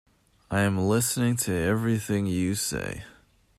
[0.49, 3.03] I am listening to everything you say.